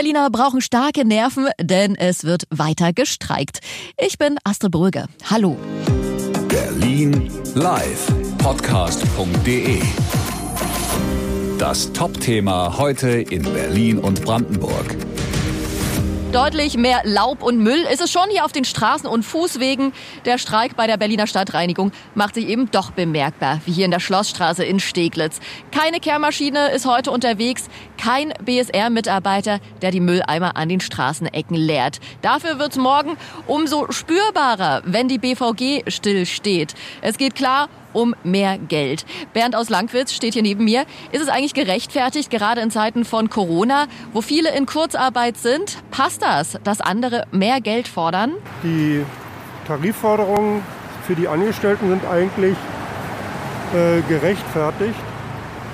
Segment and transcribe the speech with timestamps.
[0.00, 3.58] Berliner brauchen starke Nerven, denn es wird weiter gestreikt.
[3.98, 5.04] Ich bin Astrid Brügge.
[5.28, 5.58] Hallo.
[6.48, 8.06] Berlin live
[8.38, 9.78] podcast.de
[11.58, 14.96] Das Top-Thema heute in Berlin und Brandenburg.
[16.32, 19.92] Deutlich mehr Laub und Müll ist es schon hier auf den Straßen und Fußwegen.
[20.26, 23.98] Der Streik bei der Berliner Stadtreinigung macht sich eben doch bemerkbar, wie hier in der
[23.98, 25.40] Schlossstraße in Steglitz.
[25.72, 31.98] Keine Kehrmaschine ist heute unterwegs, kein BSR-Mitarbeiter, der die Mülleimer an den Straßenecken leert.
[32.22, 33.16] Dafür wird's morgen
[33.48, 36.74] umso spürbarer, wenn die BVG stillsteht.
[37.02, 39.04] Es geht klar um mehr Geld.
[39.32, 40.84] Bernd aus Langwitz steht hier neben mir.
[41.12, 45.78] Ist es eigentlich gerechtfertigt, gerade in Zeiten von Corona, wo viele in Kurzarbeit sind?
[45.90, 48.34] Passt das, dass andere mehr Geld fordern?
[48.62, 49.04] Die
[49.66, 50.62] Tarifforderungen
[51.06, 52.56] für die Angestellten sind eigentlich
[53.74, 54.98] äh, gerechtfertigt.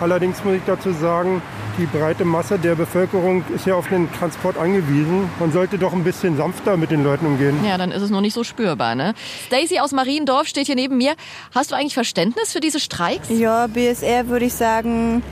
[0.00, 1.42] Allerdings muss ich dazu sagen,
[1.78, 5.28] die breite Masse der Bevölkerung ist ja auf den Transport angewiesen.
[5.40, 7.58] Man sollte doch ein bisschen sanfter mit den Leuten umgehen.
[7.64, 9.14] Ja, dann ist es noch nicht so spürbar, ne?
[9.46, 11.14] Stacy aus Mariendorf steht hier neben mir.
[11.54, 13.28] Hast du eigentlich Verständnis für diese Streiks?
[13.30, 15.22] Ja, BSR würde ich sagen,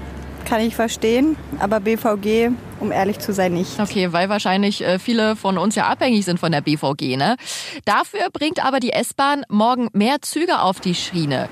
[0.44, 2.50] kann ich verstehen, aber BVG,
[2.80, 3.78] um ehrlich zu sein, nicht.
[3.78, 7.36] Okay, weil wahrscheinlich äh, viele von uns ja abhängig sind von der BVG, ne?
[7.84, 11.48] Dafür bringt aber die S-Bahn morgen mehr Züge auf die Schiene.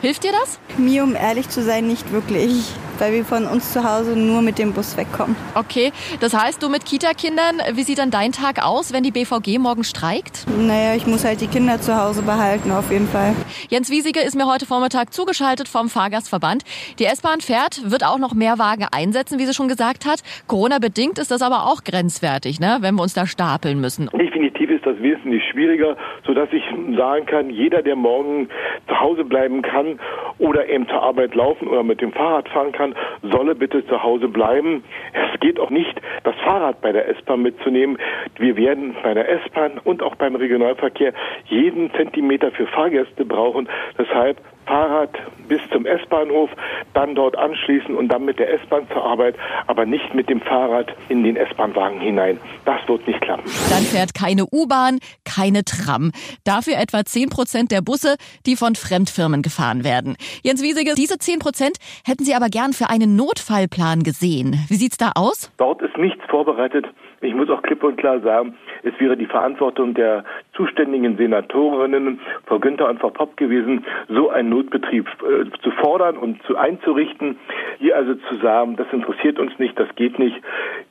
[0.00, 0.60] Hilft dir das?
[0.78, 2.52] Mir, um ehrlich zu sein, nicht wirklich,
[2.98, 5.36] weil wir von uns zu Hause nur mit dem Bus wegkommen.
[5.54, 9.58] Okay, das heißt, du mit Kita-Kindern, wie sieht dann dein Tag aus, wenn die BVG
[9.58, 10.46] morgen streikt?
[10.58, 13.34] Naja, ich muss halt die Kinder zu Hause behalten, auf jeden Fall.
[13.68, 16.64] Jens Wiesige ist mir heute Vormittag zugeschaltet vom Fahrgastverband.
[16.98, 20.22] Die S-Bahn fährt, wird auch noch mehr Wagen einsetzen, wie sie schon gesagt hat.
[20.46, 22.78] Corona-bedingt ist das aber auch grenzwertig, ne?
[22.80, 24.10] wenn wir uns da stapeln müssen.
[24.12, 25.96] Definitiv ist das wesentlich schwieriger,
[26.26, 26.62] sodass ich
[26.96, 28.48] sagen kann, jeder, der morgen
[28.86, 29.98] zu Hause bleiben kann
[30.38, 34.28] oder eben zur Arbeit laufen oder mit dem Fahrrad fahren kann, solle bitte zu Hause
[34.28, 34.84] bleiben.
[35.12, 37.98] Es geht auch nicht, das Fahrrad bei der S-Bahn mitzunehmen.
[38.38, 41.12] Wir werden bei der S-Bahn und auch beim Regionalverkehr
[41.46, 43.68] jeden Zentimeter für Fahrgäste brauchen.
[43.98, 45.10] Deshalb Fahrrad
[45.48, 46.50] bis zum S-Bahnhof,
[46.94, 49.34] dann dort anschließen und dann mit der S-Bahn zur Arbeit,
[49.66, 52.38] aber nicht mit dem Fahrrad in den S-Bahn-Wagen hinein.
[52.64, 53.44] Das wird nicht klappen.
[53.70, 56.12] Dann fährt keine U-Bahn, keine Tram.
[56.44, 58.16] Dafür etwa 10 Prozent der Busse,
[58.46, 60.16] die von Fremdfirmen gefahren werden.
[60.42, 64.58] Jens Wiesige, diese 10 Prozent hätten Sie aber gern für einen Notfallplan gesehen.
[64.68, 65.50] Wie sieht's da aus?
[65.56, 66.86] Dort ist nichts vorbereitet.
[67.20, 70.24] Ich muss auch klipp und klar sagen, es wäre die Verantwortung der
[70.58, 76.42] zuständigen Senatorinnen, Frau Günther und Frau Popp gewesen, so einen Notbetrieb äh, zu fordern und
[76.42, 77.38] zu einzurichten.
[77.78, 80.36] Hier also zu sagen, das interessiert uns nicht, das geht nicht.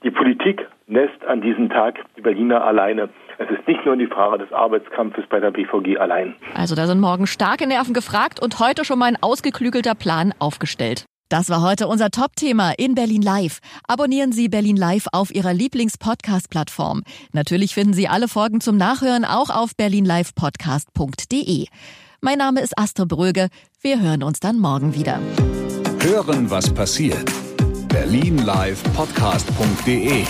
[0.04, 3.10] Die Politik lässt an diesem Tag die Berliner alleine.
[3.38, 6.36] Es ist nicht nur die Frage des Arbeitskampfes bei der BVG allein.
[6.56, 11.06] Also da sind morgen starke Nerven gefragt und heute schon mal ein ausgeklügelter Plan aufgestellt.
[11.30, 13.60] Das war heute unser Top-Thema in Berlin Live.
[13.86, 17.04] Abonnieren Sie Berlin Live auf Ihrer Lieblings-Podcast-Plattform.
[17.34, 21.66] Natürlich finden Sie alle Folgen zum Nachhören auch auf berlinlivepodcast.de.
[22.22, 23.50] Mein Name ist Astrid Bröge.
[23.82, 25.20] Wir hören uns dann morgen wieder.
[26.00, 27.30] Hören, was passiert.
[27.90, 30.24] Berlinlivepodcast.de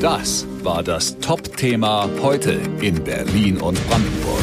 [0.00, 4.42] Das war das Top-Thema heute in Berlin und Brandenburg.